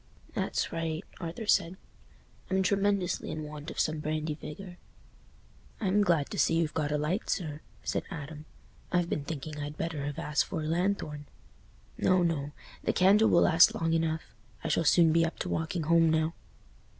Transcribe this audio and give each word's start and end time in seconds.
"That's 0.33 0.71
right," 0.71 1.03
Arthur 1.19 1.45
said; 1.45 1.77
"I'm 2.49 2.63
tremendously 2.63 3.29
in 3.29 3.43
want 3.43 3.69
of 3.69 3.79
some 3.79 3.99
brandy 3.99 4.33
vigour." 4.33 4.77
"I'm 5.79 6.01
glad 6.03 6.31
to 6.31 6.39
see 6.39 6.55
you've 6.55 6.73
got 6.73 6.91
a 6.91 6.97
light, 6.97 7.29
sir," 7.29 7.61
said 7.83 8.05
Adam. 8.09 8.45
"I've 8.91 9.11
been 9.11 9.25
thinking 9.25 9.59
I'd 9.59 9.77
better 9.77 10.03
have 10.07 10.17
asked 10.17 10.45
for 10.45 10.63
a 10.63 10.67
lanthorn." 10.67 11.27
"No, 11.99 12.23
no; 12.23 12.51
the 12.83 12.93
candle 12.93 13.29
will 13.29 13.43
last 13.43 13.75
long 13.75 13.93
enough—I 13.93 14.69
shall 14.69 14.85
soon 14.85 15.11
be 15.13 15.23
up 15.23 15.37
to 15.37 15.49
walking 15.49 15.83
home 15.83 16.09
now." 16.09 16.33